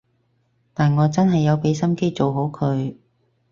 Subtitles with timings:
[0.73, 2.95] 但我真係有畀心機做好佢